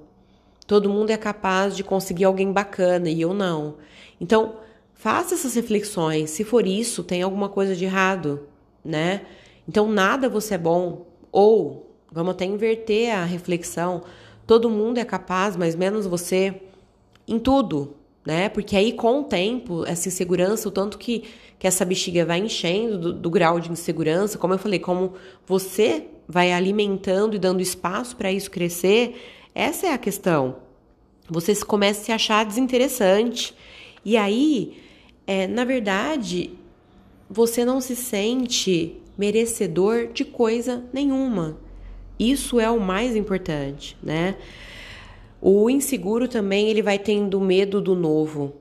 Todo 0.67 0.89
mundo 0.89 1.12
é 1.12 1.15
capaz 1.15 1.74
de 1.74 1.82
conseguir 1.82 2.25
alguém 2.25 2.51
bacana 2.51 3.10
e 3.10 3.22
eu 3.22 3.34
não. 3.34 3.75
Então, 4.20 4.55
faça 4.93 5.34
essas 5.34 5.55
reflexões. 5.55 6.29
Se 6.32 6.43
for 6.43 6.67
isso, 6.67 7.05
tem 7.05 7.22
alguma 7.22 7.48
coisa 7.48 7.74
de 7.74 7.86
errado, 7.86 8.50
né? 8.84 9.22
Então, 9.65 9.89
nada 9.89 10.27
você 10.27 10.55
é 10.55 10.58
bom. 10.58 11.05
Ou, 11.32 11.89
vamos 12.12 12.32
até 12.32 12.43
inverter 12.43 13.15
a 13.15 13.24
reflexão. 13.24 14.03
Todo 14.46 14.70
mundo 14.70 14.98
é 14.98 15.05
capaz, 15.05 15.55
mas 15.55 15.74
menos 15.74 16.05
você 16.05 16.53
em 17.25 17.39
tudo, 17.39 17.96
né? 18.25 18.50
Porque 18.50 18.75
aí, 18.75 18.94
com 18.94 19.22
o 19.22 19.24
tempo, 19.24 19.86
essa 19.86 20.08
insegurança, 20.08 20.68
o 20.68 20.72
tanto 20.72 20.98
que 20.98 21.24
que 21.63 21.68
essa 21.68 21.86
bexiga 21.86 22.25
vai 22.25 22.39
enchendo 22.39 22.98
do, 22.98 23.13
do 23.13 23.30
grau 23.30 23.58
de 23.58 23.72
insegurança, 23.72 24.38
como 24.38 24.53
eu 24.53 24.58
falei, 24.58 24.80
como 24.80 25.13
você 25.48 26.08
vai 26.27 26.51
alimentando 26.51 27.38
e 27.38 27.39
dando 27.39 27.62
espaço 27.62 28.18
para 28.18 28.30
isso 28.30 28.51
crescer, 28.51 29.15
essa 29.56 29.88
é 29.88 29.94
a 29.94 29.98
questão. 29.98 30.58
Você 31.30 31.56
começa 31.56 32.01
a 32.01 32.03
se 32.03 32.12
achar 32.12 32.46
desinteressante. 32.46 33.56
E 34.03 34.18
aí, 34.18 34.77
é, 35.25 35.48
na 35.48 35.63
verdade, 35.63 36.51
você 37.30 37.63
não 37.63 37.80
se 37.80 37.96
sente 37.96 38.98
merecedor 39.18 40.08
de 40.08 40.25
coisa 40.25 40.84
nenhuma. 40.92 41.58
Isso 42.20 42.60
é 42.60 42.70
o 42.70 42.82
mais 42.82 43.15
importante, 43.15 43.98
né? 44.03 44.36
O 45.45 45.69
inseguro 45.69 46.25
também 46.29 46.69
ele 46.69 46.81
vai 46.81 46.97
tendo 46.97 47.38
medo 47.41 47.81
do 47.81 47.93
novo. 47.93 48.53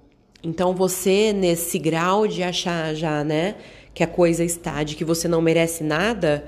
Então 0.43 0.75
você 0.75 1.33
nesse 1.33 1.79
grau 1.79 2.27
de 2.27 2.43
achar 2.43 2.93
já, 2.93 3.23
né, 3.23 3.55
que 3.95 4.03
a 4.03 4.07
coisa 4.09 4.43
está, 4.43 4.83
de 4.83 4.97
que 4.97 5.05
você 5.05 5.29
não 5.29 5.41
merece 5.41 5.85
nada, 5.85 6.45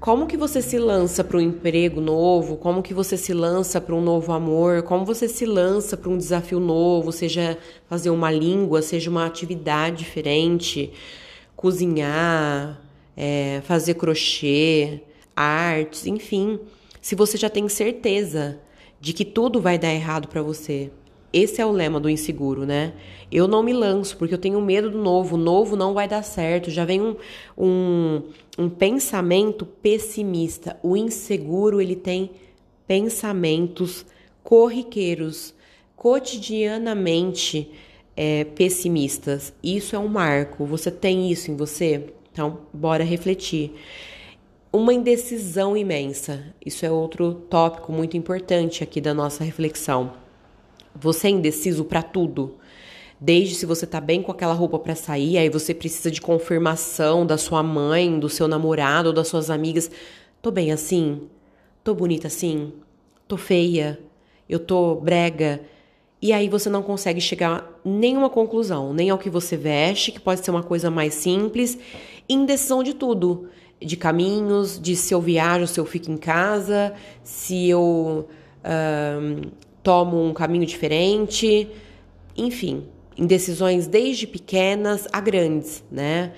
como 0.00 0.26
que 0.26 0.38
você 0.38 0.62
se 0.62 0.78
lança 0.78 1.22
para 1.22 1.36
um 1.36 1.40
emprego 1.42 2.00
novo? 2.00 2.56
Como 2.56 2.82
que 2.82 2.94
você 2.94 3.18
se 3.18 3.34
lança 3.34 3.78
para 3.78 3.94
um 3.94 4.00
novo 4.00 4.32
amor? 4.32 4.84
Como 4.84 5.04
você 5.04 5.28
se 5.28 5.44
lança 5.44 5.98
para 5.98 6.08
um 6.08 6.16
desafio 6.16 6.60
novo, 6.60 7.12
seja 7.12 7.58
fazer 7.90 8.08
uma 8.08 8.30
língua, 8.30 8.80
seja 8.80 9.10
uma 9.10 9.26
atividade 9.26 9.98
diferente, 9.98 10.90
cozinhar, 11.54 12.80
é, 13.14 13.60
fazer 13.64 13.96
crochê, 13.96 15.02
artes, 15.36 16.06
enfim. 16.06 16.58
Se 17.02 17.14
você 17.14 17.36
já 17.36 17.50
tem 17.50 17.68
certeza 17.68 18.60
de 19.00 19.12
que 19.12 19.24
tudo 19.24 19.60
vai 19.60 19.78
dar 19.78 19.92
errado 19.92 20.28
para 20.28 20.42
você, 20.42 20.90
esse 21.32 21.60
é 21.60 21.66
o 21.66 21.70
lema 21.70 22.00
do 22.00 22.08
inseguro, 22.08 22.64
né? 22.64 22.94
Eu 23.30 23.46
não 23.46 23.62
me 23.62 23.72
lanço 23.72 24.16
porque 24.16 24.32
eu 24.32 24.38
tenho 24.38 24.60
medo 24.62 24.90
do 24.90 24.98
novo. 24.98 25.36
O 25.36 25.38
novo 25.38 25.76
não 25.76 25.92
vai 25.92 26.08
dar 26.08 26.22
certo. 26.22 26.70
Já 26.70 26.86
vem 26.86 27.02
um, 27.02 27.16
um, 27.56 28.22
um 28.56 28.70
pensamento 28.70 29.66
pessimista. 29.66 30.78
O 30.82 30.96
inseguro 30.96 31.82
ele 31.82 31.94
tem 31.94 32.30
pensamentos 32.86 34.06
corriqueiros, 34.42 35.52
cotidianamente 35.94 37.70
é, 38.16 38.44
pessimistas. 38.44 39.52
Isso 39.62 39.94
é 39.94 39.98
um 39.98 40.08
marco. 40.08 40.64
Você 40.64 40.90
tem 40.90 41.30
isso 41.30 41.50
em 41.50 41.56
você? 41.56 42.06
Então, 42.32 42.60
bora 42.72 43.04
refletir. 43.04 43.74
Uma 44.72 44.92
indecisão 44.92 45.76
imensa. 45.76 46.54
Isso 46.64 46.84
é 46.84 46.90
outro 46.90 47.34
tópico 47.34 47.92
muito 47.92 48.16
importante 48.16 48.82
aqui 48.82 49.00
da 49.00 49.14
nossa 49.14 49.42
reflexão 49.44 50.12
você 51.00 51.28
é 51.28 51.30
indeciso 51.30 51.84
para 51.84 52.02
tudo. 52.02 52.56
Desde 53.20 53.54
se 53.54 53.66
você 53.66 53.86
tá 53.86 54.00
bem 54.00 54.22
com 54.22 54.30
aquela 54.30 54.52
roupa 54.52 54.78
para 54.78 54.94
sair, 54.94 55.38
aí 55.38 55.48
você 55.48 55.74
precisa 55.74 56.10
de 56.10 56.20
confirmação 56.20 57.26
da 57.26 57.36
sua 57.36 57.62
mãe, 57.62 58.18
do 58.18 58.28
seu 58.28 58.46
namorado 58.46 59.12
das 59.12 59.28
suas 59.28 59.50
amigas. 59.50 59.90
Tô 60.40 60.50
bem 60.50 60.70
assim? 60.70 61.22
Tô 61.82 61.94
bonita 61.94 62.28
assim? 62.28 62.72
Tô 63.26 63.36
feia? 63.36 63.98
Eu 64.48 64.58
tô 64.58 64.94
brega? 64.94 65.60
E 66.20 66.32
aí 66.32 66.48
você 66.48 66.68
não 66.68 66.82
consegue 66.82 67.20
chegar 67.20 67.80
nenhuma 67.84 68.30
conclusão, 68.30 68.92
nem 68.92 69.10
ao 69.10 69.18
que 69.18 69.30
você 69.30 69.56
veste, 69.56 70.12
que 70.12 70.20
pode 70.20 70.44
ser 70.44 70.50
uma 70.50 70.62
coisa 70.62 70.90
mais 70.90 71.14
simples, 71.14 71.78
indecisão 72.28 72.82
de 72.82 72.92
tudo, 72.92 73.48
de 73.80 73.96
caminhos, 73.96 74.80
de 74.80 74.96
se 74.96 75.14
eu 75.14 75.20
viajo, 75.20 75.66
se 75.66 75.78
eu 75.78 75.86
fico 75.86 76.10
em 76.10 76.16
casa, 76.16 76.92
se 77.22 77.68
eu 77.68 78.28
tomo 79.82 80.22
um 80.22 80.34
caminho 80.34 80.66
diferente, 80.66 81.68
enfim, 82.36 82.84
em 83.16 83.26
decisões 83.26 83.86
desde 83.86 84.26
pequenas 84.26 85.08
a 85.12 85.20
grandes, 85.20 85.82
né? 85.90 86.32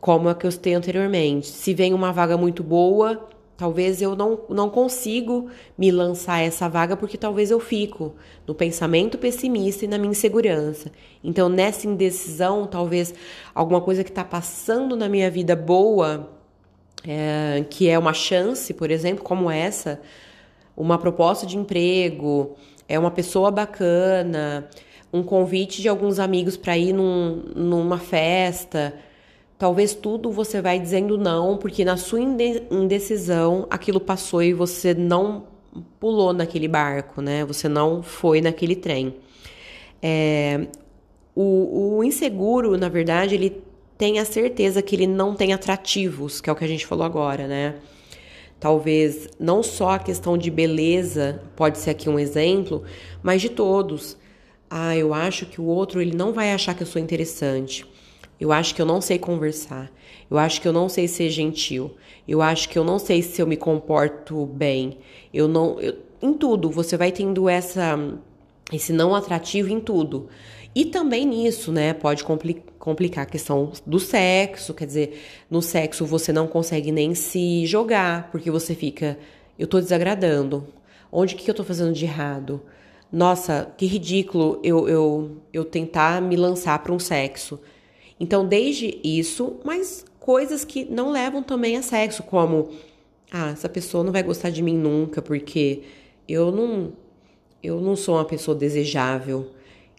Como 0.00 0.28
a 0.28 0.34
que 0.34 0.46
eu 0.46 0.50
citei 0.50 0.74
anteriormente. 0.74 1.46
Se 1.46 1.72
vem 1.72 1.94
uma 1.94 2.12
vaga 2.12 2.36
muito 2.36 2.62
boa, 2.62 3.28
talvez 3.56 4.02
eu 4.02 4.14
não, 4.14 4.40
não 4.48 4.68
consigo 4.68 5.48
me 5.78 5.90
lançar 5.90 6.40
essa 6.40 6.68
vaga 6.68 6.96
porque 6.96 7.16
talvez 7.16 7.50
eu 7.50 7.58
fico 7.58 8.14
no 8.46 8.54
pensamento 8.54 9.16
pessimista 9.16 9.84
e 9.84 9.88
na 9.88 9.98
minha 9.98 10.10
insegurança. 10.10 10.92
Então, 11.24 11.48
nessa 11.48 11.86
indecisão, 11.86 12.66
talvez 12.66 13.14
alguma 13.54 13.80
coisa 13.80 14.04
que 14.04 14.10
está 14.10 14.24
passando 14.24 14.94
na 14.94 15.08
minha 15.08 15.30
vida 15.30 15.56
boa, 15.56 16.35
é, 17.06 17.64
que 17.70 17.88
é 17.88 17.98
uma 17.98 18.12
chance, 18.12 18.74
por 18.74 18.90
exemplo, 18.90 19.22
como 19.22 19.50
essa, 19.50 20.00
uma 20.76 20.98
proposta 20.98 21.46
de 21.46 21.56
emprego, 21.56 22.56
é 22.88 22.98
uma 22.98 23.10
pessoa 23.10 23.50
bacana, 23.50 24.68
um 25.12 25.22
convite 25.22 25.80
de 25.80 25.88
alguns 25.88 26.18
amigos 26.18 26.56
para 26.56 26.76
ir 26.76 26.92
num, 26.92 27.42
numa 27.54 27.98
festa. 27.98 28.94
Talvez 29.58 29.94
tudo 29.94 30.30
você 30.30 30.60
vai 30.60 30.78
dizendo 30.78 31.16
não, 31.16 31.56
porque 31.56 31.84
na 31.84 31.96
sua 31.96 32.20
indecisão 32.20 33.66
aquilo 33.70 34.00
passou 34.00 34.42
e 34.42 34.52
você 34.52 34.92
não 34.92 35.44
pulou 35.98 36.32
naquele 36.32 36.68
barco, 36.68 37.22
né? 37.22 37.44
Você 37.44 37.68
não 37.68 38.02
foi 38.02 38.40
naquele 38.40 38.76
trem. 38.76 39.14
É, 40.02 40.66
o, 41.34 41.96
o 41.96 42.04
inseguro, 42.04 42.76
na 42.76 42.88
verdade, 42.88 43.34
ele 43.34 43.62
tem 43.98 44.18
a 44.18 44.24
certeza 44.24 44.82
que 44.82 44.94
ele 44.94 45.06
não 45.06 45.34
tem 45.34 45.52
atrativos, 45.52 46.40
que 46.40 46.50
é 46.50 46.52
o 46.52 46.56
que 46.56 46.64
a 46.64 46.68
gente 46.68 46.86
falou 46.86 47.04
agora, 47.04 47.46
né? 47.46 47.76
Talvez 48.58 49.28
não 49.38 49.62
só 49.62 49.90
a 49.90 49.98
questão 49.98 50.36
de 50.36 50.50
beleza 50.50 51.42
pode 51.54 51.78
ser 51.78 51.90
aqui 51.90 52.08
um 52.08 52.18
exemplo, 52.18 52.84
mas 53.22 53.42
de 53.42 53.50
todos. 53.50 54.16
Ah, 54.68 54.96
eu 54.96 55.14
acho 55.14 55.46
que 55.46 55.60
o 55.60 55.64
outro 55.64 56.00
ele 56.00 56.16
não 56.16 56.32
vai 56.32 56.52
achar 56.52 56.74
que 56.74 56.82
eu 56.82 56.86
sou 56.86 57.00
interessante. 57.00 57.86
Eu 58.40 58.52
acho 58.52 58.74
que 58.74 58.82
eu 58.82 58.86
não 58.86 59.00
sei 59.00 59.18
conversar. 59.18 59.90
Eu 60.30 60.38
acho 60.38 60.60
que 60.60 60.68
eu 60.68 60.72
não 60.72 60.88
sei 60.88 61.06
ser 61.06 61.30
gentil. 61.30 61.94
Eu 62.26 62.42
acho 62.42 62.68
que 62.68 62.78
eu 62.78 62.84
não 62.84 62.98
sei 62.98 63.22
se 63.22 63.40
eu 63.40 63.46
me 63.46 63.56
comporto 63.56 64.44
bem. 64.46 64.98
Eu 65.32 65.48
não, 65.48 65.80
eu, 65.80 65.96
em 66.20 66.34
tudo 66.34 66.70
você 66.70 66.96
vai 66.96 67.12
tendo 67.12 67.48
essa 67.48 67.98
esse 68.72 68.92
não 68.92 69.14
atrativo 69.14 69.70
em 69.70 69.80
tudo. 69.80 70.28
E 70.74 70.84
também 70.84 71.24
nisso, 71.24 71.72
né, 71.72 71.94
pode 71.94 72.24
complicar 72.24 72.75
a 73.16 73.26
questão 73.26 73.72
do 73.86 73.98
sexo, 73.98 74.74
quer 74.74 74.86
dizer, 74.86 75.22
no 75.50 75.62
sexo 75.62 76.04
você 76.04 76.32
não 76.32 76.46
consegue 76.46 76.92
nem 76.92 77.14
se 77.14 77.66
jogar, 77.66 78.30
porque 78.30 78.50
você 78.50 78.74
fica, 78.74 79.18
eu 79.58 79.66
tô 79.66 79.80
desagradando. 79.80 80.66
Onde 81.10 81.34
que 81.34 81.50
eu 81.50 81.54
tô 81.54 81.64
fazendo 81.64 81.92
de 81.92 82.04
errado? 82.04 82.60
Nossa, 83.10 83.72
que 83.76 83.86
ridículo 83.86 84.60
eu, 84.62 84.88
eu, 84.88 85.36
eu 85.52 85.64
tentar 85.64 86.20
me 86.20 86.36
lançar 86.36 86.78
para 86.82 86.92
um 86.92 86.98
sexo. 86.98 87.60
Então, 88.18 88.46
desde 88.46 89.00
isso, 89.02 89.56
mas 89.64 90.04
coisas 90.18 90.64
que 90.64 90.84
não 90.84 91.10
levam 91.10 91.42
também 91.42 91.76
a 91.76 91.82
sexo, 91.82 92.22
como 92.22 92.70
ah, 93.30 93.50
essa 93.50 93.68
pessoa 93.68 94.02
não 94.04 94.12
vai 94.12 94.22
gostar 94.22 94.50
de 94.50 94.62
mim 94.62 94.76
nunca, 94.76 95.20
porque 95.22 95.82
eu 96.28 96.50
não 96.50 96.92
eu 97.62 97.80
não 97.80 97.96
sou 97.96 98.16
uma 98.16 98.24
pessoa 98.24 98.56
desejável. 98.56 99.50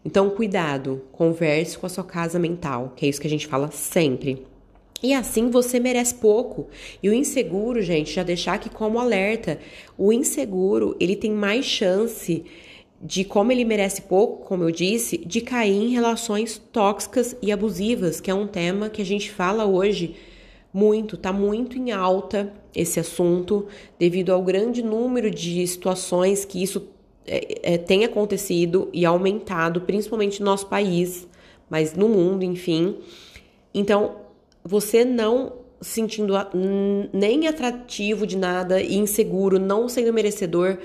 Então, 0.04 0.30
cuidado, 0.30 1.02
converse 1.12 1.76
com 1.76 1.86
a 1.86 1.88
sua 1.88 2.04
casa 2.04 2.38
mental, 2.38 2.92
que 2.94 3.04
é 3.04 3.08
isso 3.08 3.20
que 3.20 3.26
a 3.26 3.30
gente 3.30 3.46
fala 3.46 3.70
sempre. 3.70 4.46
E 5.02 5.14
assim 5.14 5.50
você 5.50 5.78
merece 5.78 6.14
pouco. 6.14 6.68
E 7.02 7.08
o 7.08 7.12
inseguro, 7.12 7.80
gente, 7.82 8.12
já 8.12 8.22
deixar 8.22 8.54
aqui 8.54 8.68
como 8.68 8.98
alerta, 8.98 9.58
o 9.96 10.12
inseguro, 10.12 10.96
ele 10.98 11.14
tem 11.14 11.30
mais 11.30 11.64
chance 11.64 12.44
de 13.00 13.24
como 13.24 13.52
ele 13.52 13.64
merece 13.64 14.02
pouco, 14.02 14.44
como 14.44 14.64
eu 14.64 14.72
disse, 14.72 15.18
de 15.18 15.40
cair 15.40 15.72
em 15.72 15.90
relações 15.90 16.58
tóxicas 16.72 17.36
e 17.40 17.52
abusivas, 17.52 18.20
que 18.20 18.30
é 18.30 18.34
um 18.34 18.46
tema 18.46 18.90
que 18.90 19.00
a 19.00 19.04
gente 19.04 19.30
fala 19.30 19.64
hoje 19.66 20.16
muito, 20.72 21.16
tá 21.16 21.32
muito 21.32 21.78
em 21.78 21.92
alta 21.92 22.52
esse 22.74 22.98
assunto, 23.00 23.66
devido 23.98 24.32
ao 24.32 24.42
grande 24.42 24.82
número 24.82 25.30
de 25.30 25.66
situações 25.66 26.44
que 26.44 26.62
isso 26.62 26.88
é, 27.28 27.74
é, 27.74 27.78
tem 27.78 28.04
acontecido 28.04 28.88
e 28.92 29.04
aumentado, 29.04 29.82
principalmente 29.82 30.40
no 30.40 30.46
nosso 30.46 30.66
país, 30.66 31.28
mas 31.68 31.94
no 31.94 32.08
mundo, 32.08 32.42
enfim. 32.42 32.96
Então, 33.74 34.16
você 34.64 35.04
não 35.04 35.52
sentindo 35.80 36.34
nem 37.12 37.46
atrativo 37.46 38.26
de 38.26 38.36
nada 38.36 38.80
e 38.80 38.96
inseguro, 38.96 39.58
não 39.58 39.88
sendo 39.88 40.12
merecedor, 40.12 40.78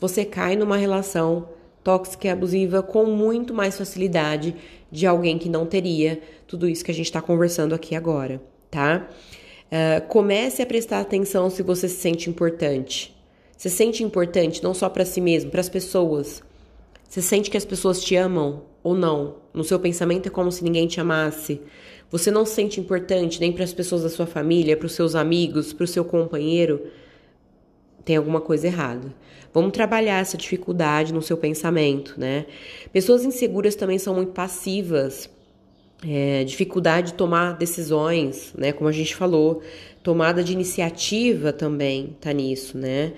você 0.00 0.24
cai 0.24 0.56
numa 0.56 0.76
relação 0.76 1.48
tóxica 1.84 2.26
e 2.26 2.30
abusiva 2.30 2.82
com 2.82 3.04
muito 3.04 3.54
mais 3.54 3.76
facilidade 3.78 4.56
de 4.90 5.06
alguém 5.06 5.38
que 5.38 5.48
não 5.48 5.66
teria 5.66 6.20
tudo 6.46 6.68
isso 6.68 6.84
que 6.84 6.90
a 6.90 6.94
gente 6.94 7.06
está 7.06 7.20
conversando 7.20 7.74
aqui 7.74 7.94
agora, 7.94 8.42
tá? 8.70 9.08
Uh, 9.66 10.06
comece 10.08 10.62
a 10.62 10.66
prestar 10.66 11.00
atenção 11.00 11.50
se 11.50 11.62
você 11.62 11.88
se 11.88 11.96
sente 11.96 12.30
importante. 12.30 13.13
Você 13.64 13.70
sente 13.70 14.04
importante 14.04 14.62
não 14.62 14.74
só 14.74 14.90
para 14.90 15.06
si 15.06 15.22
mesmo, 15.22 15.50
para 15.50 15.62
as 15.62 15.70
pessoas. 15.70 16.42
Você 17.08 17.22
sente 17.22 17.48
que 17.50 17.56
as 17.56 17.64
pessoas 17.64 18.04
te 18.04 18.14
amam 18.14 18.64
ou 18.82 18.94
não? 18.94 19.36
No 19.54 19.64
seu 19.64 19.80
pensamento 19.80 20.26
é 20.26 20.30
como 20.30 20.52
se 20.52 20.62
ninguém 20.62 20.86
te 20.86 21.00
amasse. 21.00 21.62
Você 22.10 22.30
não 22.30 22.44
se 22.44 22.52
sente 22.52 22.78
importante 22.78 23.40
nem 23.40 23.50
para 23.50 23.64
as 23.64 23.72
pessoas 23.72 24.02
da 24.02 24.10
sua 24.10 24.26
família, 24.26 24.76
para 24.76 24.84
os 24.84 24.92
seus 24.92 25.14
amigos, 25.14 25.72
para 25.72 25.84
o 25.84 25.86
seu 25.86 26.04
companheiro. 26.04 26.88
Tem 28.04 28.16
alguma 28.16 28.38
coisa 28.38 28.66
errada. 28.66 29.14
Vamos 29.50 29.72
trabalhar 29.72 30.20
essa 30.20 30.36
dificuldade 30.36 31.14
no 31.14 31.22
seu 31.22 31.38
pensamento, 31.38 32.20
né? 32.20 32.44
Pessoas 32.92 33.24
inseguras 33.24 33.74
também 33.74 33.98
são 33.98 34.14
muito 34.14 34.32
passivas. 34.32 35.30
É, 36.06 36.44
dificuldade 36.44 37.12
de 37.12 37.14
tomar 37.14 37.56
decisões, 37.56 38.52
né? 38.58 38.72
Como 38.72 38.90
a 38.90 38.92
gente 38.92 39.16
falou, 39.16 39.62
tomada 40.02 40.44
de 40.44 40.52
iniciativa 40.52 41.50
também 41.50 42.14
tá 42.20 42.30
nisso, 42.30 42.76
né? 42.76 43.14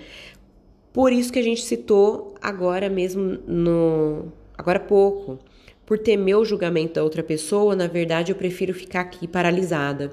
Por 0.93 1.11
isso 1.11 1.31
que 1.31 1.39
a 1.39 1.43
gente 1.43 1.61
citou 1.61 2.35
agora 2.41 2.89
mesmo 2.89 3.37
no 3.47 4.31
agora 4.57 4.79
há 4.79 4.81
pouco, 4.81 5.37
por 5.85 5.99
temer 5.99 6.35
o 6.35 6.43
julgamento 6.43 6.95
da 6.95 7.03
outra 7.03 7.21
pessoa, 7.21 7.75
na 7.75 7.87
verdade 7.87 8.31
eu 8.31 8.35
prefiro 8.35 8.73
ficar 8.73 9.01
aqui 9.01 9.27
paralisada. 9.27 10.11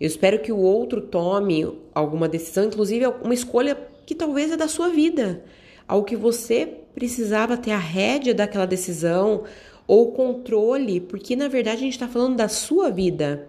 Eu 0.00 0.06
espero 0.06 0.40
que 0.40 0.52
o 0.52 0.58
outro 0.58 1.00
tome 1.00 1.66
alguma 1.94 2.28
decisão, 2.28 2.64
inclusive 2.64 3.06
uma 3.22 3.34
escolha 3.34 3.76
que 4.04 4.14
talvez 4.14 4.52
é 4.52 4.56
da 4.56 4.68
sua 4.68 4.88
vida, 4.88 5.42
ao 5.88 6.04
que 6.04 6.16
você 6.16 6.66
precisava 6.94 7.56
ter 7.56 7.70
a 7.70 7.78
rédea 7.78 8.34
daquela 8.34 8.66
decisão 8.66 9.44
ou 9.86 10.12
controle, 10.12 11.00
porque 11.00 11.34
na 11.34 11.48
verdade 11.48 11.78
a 11.78 11.84
gente 11.84 11.94
está 11.94 12.08
falando 12.08 12.36
da 12.36 12.48
sua 12.48 12.90
vida. 12.90 13.48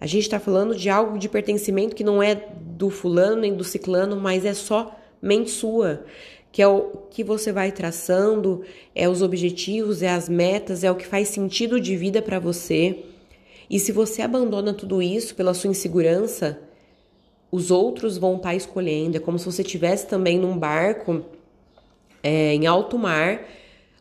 A 0.00 0.06
gente 0.06 0.24
está 0.24 0.40
falando 0.40 0.74
de 0.74 0.90
algo 0.90 1.18
de 1.18 1.28
pertencimento 1.28 1.94
que 1.94 2.04
não 2.04 2.22
é 2.22 2.34
do 2.34 2.90
fulano 2.90 3.42
nem 3.42 3.54
do 3.54 3.64
ciclano, 3.64 4.16
mas 4.16 4.44
é 4.44 4.52
só 4.52 4.94
mente 5.24 5.50
sua, 5.50 6.04
que 6.52 6.62
é 6.62 6.68
o 6.68 6.82
que 7.10 7.24
você 7.24 7.50
vai 7.52 7.72
traçando, 7.72 8.62
é 8.94 9.08
os 9.08 9.22
objetivos, 9.22 10.02
é 10.02 10.10
as 10.10 10.28
metas, 10.28 10.84
é 10.84 10.90
o 10.90 10.94
que 10.94 11.06
faz 11.06 11.28
sentido 11.28 11.80
de 11.80 11.96
vida 11.96 12.22
para 12.22 12.38
você. 12.38 13.04
E 13.68 13.80
se 13.80 13.90
você 13.90 14.22
abandona 14.22 14.74
tudo 14.74 15.02
isso 15.02 15.34
pela 15.34 15.54
sua 15.54 15.70
insegurança, 15.70 16.60
os 17.50 17.70
outros 17.70 18.18
vão 18.18 18.36
estar 18.36 18.50
tá 18.50 18.54
escolhendo. 18.54 19.16
É 19.16 19.20
como 19.20 19.38
se 19.38 19.46
você 19.46 19.62
estivesse 19.62 20.06
também 20.06 20.38
num 20.38 20.56
barco 20.56 21.24
é, 22.22 22.54
em 22.54 22.66
alto 22.66 22.98
mar, 22.98 23.46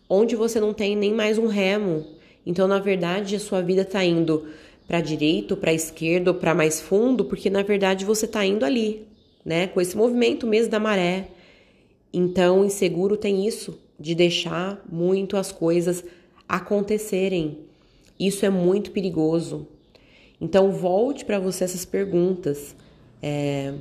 onde 0.09 0.35
você 0.35 0.59
não 0.59 0.73
tem 0.73 0.95
nem 0.95 1.13
mais 1.13 1.37
um 1.37 1.47
remo. 1.47 2.05
Então, 2.45 2.67
na 2.67 2.79
verdade, 2.79 3.35
a 3.35 3.39
sua 3.39 3.61
vida 3.61 3.81
está 3.81 4.03
indo 4.03 4.47
para 4.87 4.97
a 4.97 5.01
direita, 5.01 5.55
para 5.55 5.73
esquerda 5.73 6.33
para 6.33 6.53
mais 6.53 6.81
fundo, 6.81 7.25
porque 7.25 7.49
na 7.49 7.63
verdade 7.63 8.05
você 8.05 8.25
está 8.25 8.45
indo 8.45 8.65
ali, 8.65 9.07
né? 9.45 9.67
Com 9.67 9.81
esse 9.81 9.95
movimento 9.95 10.47
mesmo 10.47 10.71
da 10.71 10.79
maré. 10.79 11.27
Então, 12.13 12.63
inseguro 12.63 13.17
tem 13.17 13.47
isso 13.47 13.79
de 13.99 14.13
deixar 14.13 14.83
muito 14.89 15.37
as 15.37 15.51
coisas 15.51 16.03
acontecerem. 16.47 17.59
Isso 18.19 18.45
é 18.45 18.49
muito 18.49 18.91
perigoso. 18.91 19.67
Então, 20.39 20.71
volte 20.71 21.25
para 21.25 21.39
você 21.39 21.63
essas 21.63 21.85
perguntas. 21.85 22.75
É, 23.21 23.73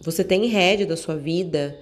você 0.00 0.22
tem 0.22 0.46
rédea 0.46 0.86
da 0.86 0.96
sua 0.96 1.16
vida? 1.16 1.78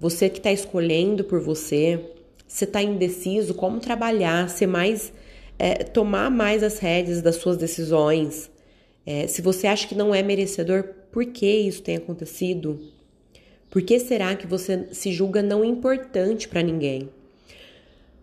Você 0.00 0.28
que 0.28 0.38
está 0.38 0.50
escolhendo 0.50 1.24
por 1.24 1.40
você? 1.40 2.00
Você 2.48 2.64
está 2.64 2.82
indeciso? 2.82 3.54
Como 3.54 3.78
trabalhar? 3.78 4.48
Ser 4.48 4.66
mais 4.66 5.12
é, 5.60 5.84
tomar 5.84 6.30
mais 6.30 6.62
as 6.62 6.78
rédeas 6.78 7.20
das 7.20 7.36
suas 7.36 7.58
decisões. 7.58 8.50
É, 9.04 9.26
se 9.26 9.42
você 9.42 9.66
acha 9.66 9.86
que 9.86 9.94
não 9.94 10.14
é 10.14 10.22
merecedor, 10.22 10.88
por 11.10 11.26
que 11.26 11.46
isso 11.46 11.82
tem 11.82 11.96
acontecido? 11.96 12.80
Por 13.68 13.82
que 13.82 13.98
será 13.98 14.34
que 14.34 14.46
você 14.46 14.88
se 14.92 15.12
julga 15.12 15.42
não 15.42 15.64
importante 15.64 16.48
para 16.48 16.62
ninguém? 16.62 17.08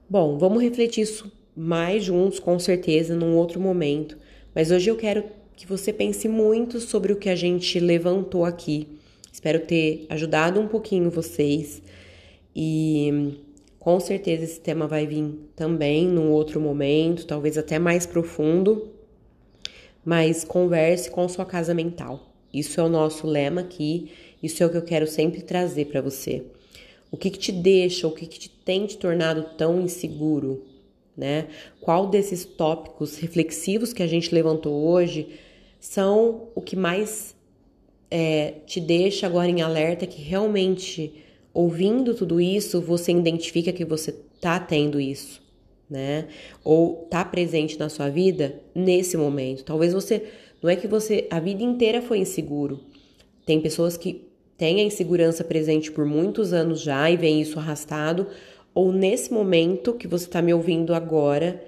Bom, 0.09 0.37
vamos 0.37 0.61
refletir 0.61 1.01
isso 1.01 1.31
mais 1.55 2.03
juntos, 2.03 2.39
com 2.39 2.57
certeza, 2.59 3.15
num 3.15 3.35
outro 3.35 3.59
momento. 3.59 4.17
Mas 4.53 4.71
hoje 4.71 4.89
eu 4.89 4.95
quero 4.95 5.23
que 5.55 5.65
você 5.65 5.91
pense 5.91 6.27
muito 6.27 6.79
sobre 6.79 7.11
o 7.11 7.15
que 7.15 7.29
a 7.29 7.35
gente 7.35 7.79
levantou 7.79 8.45
aqui. 8.45 8.87
Espero 9.31 9.59
ter 9.59 10.05
ajudado 10.09 10.59
um 10.59 10.67
pouquinho 10.67 11.09
vocês 11.09 11.81
e 12.55 13.37
com 13.79 13.99
certeza 13.99 14.43
esse 14.43 14.59
tema 14.59 14.87
vai 14.87 15.05
vir 15.07 15.33
também 15.55 16.07
num 16.07 16.31
outro 16.31 16.59
momento, 16.59 17.25
talvez 17.25 17.57
até 17.57 17.79
mais 17.79 18.05
profundo, 18.05 18.89
mas 20.03 20.43
converse 20.43 21.09
com 21.09 21.27
sua 21.29 21.45
casa 21.45 21.73
mental. 21.73 22.33
Isso 22.57 22.79
é 22.79 22.83
o 22.83 22.89
nosso 22.89 23.27
lema 23.27 23.61
aqui, 23.61 24.11
isso 24.41 24.61
é 24.61 24.65
o 24.65 24.69
que 24.69 24.77
eu 24.77 24.83
quero 24.83 25.07
sempre 25.07 25.41
trazer 25.41 25.85
para 25.85 26.01
você. 26.01 26.43
O 27.11 27.17
que, 27.17 27.29
que, 27.29 27.39
te 27.39 27.51
deixa, 27.51 28.07
o 28.07 28.11
que, 28.11 28.25
que 28.25 28.39
te 28.39 28.49
tem 28.49 28.85
te 28.85 28.97
tornado 28.97 29.45
tão 29.57 29.81
inseguro, 29.81 30.63
né? 31.15 31.47
Qual 31.79 32.07
desses 32.07 32.43
tópicos 32.45 33.17
reflexivos 33.17 33.93
que 33.93 34.03
a 34.03 34.07
gente 34.07 34.33
levantou 34.33 34.73
hoje 34.73 35.29
são 35.79 36.49
o 36.53 36.61
que 36.61 36.75
mais 36.75 37.35
é, 38.11 38.55
te 38.65 38.79
deixa 38.79 39.25
agora 39.25 39.49
em 39.49 39.61
alerta 39.61 40.05
que 40.05 40.21
realmente 40.21 41.23
ouvindo 41.57 42.13
tudo 42.13 42.39
isso, 42.39 42.79
você 42.79 43.11
identifica 43.11 43.73
que 43.73 43.83
você 43.83 44.11
tá 44.39 44.59
tendo 44.59 44.99
isso, 44.99 45.41
né? 45.89 46.27
Ou 46.63 47.07
tá 47.09 47.25
presente 47.25 47.79
na 47.79 47.89
sua 47.89 48.09
vida 48.09 48.61
nesse 48.75 49.17
momento. 49.17 49.63
Talvez 49.63 49.91
você 49.91 50.23
não 50.61 50.69
é 50.69 50.75
que 50.75 50.87
você 50.87 51.27
a 51.29 51.39
vida 51.39 51.63
inteira 51.63 52.01
foi 52.01 52.19
inseguro. 52.19 52.79
Tem 53.45 53.61
pessoas 53.61 53.95
que 53.95 54.27
têm 54.57 54.81
a 54.81 54.83
insegurança 54.83 55.43
presente 55.43 55.91
por 55.91 56.05
muitos 56.05 56.51
anos 56.51 56.81
já 56.81 57.09
e 57.09 57.15
vem 57.15 57.41
isso 57.41 57.59
arrastado, 57.59 58.27
ou 58.73 58.91
nesse 58.91 59.31
momento 59.31 59.93
que 59.93 60.07
você 60.07 60.25
está 60.25 60.41
me 60.41 60.53
ouvindo 60.53 60.93
agora, 60.93 61.63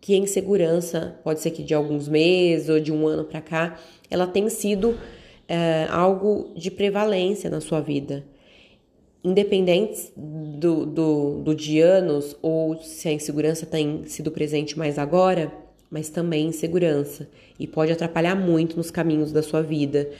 que 0.00 0.14
a 0.14 0.18
insegurança 0.18 1.18
pode 1.24 1.40
ser 1.40 1.50
que 1.50 1.62
de 1.62 1.72
alguns 1.72 2.08
meses 2.08 2.68
ou 2.68 2.78
de 2.78 2.92
um 2.92 3.06
ano 3.06 3.24
para 3.24 3.40
cá, 3.40 3.80
ela 4.10 4.26
tem 4.26 4.48
sido 4.48 4.96
é, 5.48 5.86
algo 5.90 6.52
de 6.54 6.70
prevalência 6.70 7.48
na 7.48 7.60
sua 7.60 7.80
vida. 7.80 8.24
Independente 9.22 10.12
do, 10.14 10.84
do, 10.84 11.40
do 11.42 11.54
de 11.54 11.80
anos 11.80 12.36
ou 12.42 12.76
se 12.76 13.08
a 13.08 13.12
insegurança 13.12 13.64
tem 13.64 14.04
sido 14.04 14.30
presente 14.30 14.78
mais 14.78 14.98
agora, 14.98 15.50
mas 15.94 16.08
também 16.08 16.48
insegurança 16.48 17.28
e 17.56 17.68
pode 17.68 17.92
atrapalhar 17.92 18.34
muito 18.34 18.76
nos 18.76 18.90
caminhos 18.90 19.30
da 19.30 19.44
sua 19.44 19.62
vida 19.62 20.10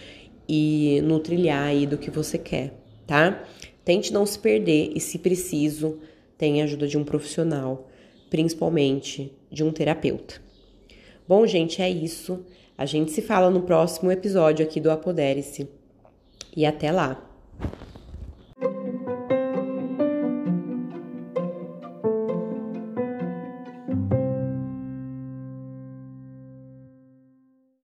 e 0.48 1.00
no 1.02 1.18
trilhar 1.18 1.66
aí 1.66 1.84
do 1.84 1.98
que 1.98 2.12
você 2.12 2.38
quer, 2.38 2.72
tá? 3.04 3.44
Tente 3.84 4.12
não 4.12 4.24
se 4.24 4.38
perder 4.38 4.92
e, 4.94 5.00
se 5.00 5.18
preciso, 5.18 5.98
tenha 6.38 6.62
ajuda 6.62 6.86
de 6.86 6.96
um 6.96 7.02
profissional, 7.02 7.90
principalmente 8.30 9.32
de 9.50 9.64
um 9.64 9.72
terapeuta. 9.72 10.36
Bom, 11.26 11.44
gente, 11.44 11.82
é 11.82 11.90
isso. 11.90 12.44
A 12.78 12.86
gente 12.86 13.10
se 13.10 13.20
fala 13.20 13.50
no 13.50 13.62
próximo 13.62 14.12
episódio 14.12 14.64
aqui 14.64 14.78
do 14.80 14.92
Apodere-se. 14.92 15.68
E 16.56 16.64
até 16.64 16.92
lá! 16.92 17.20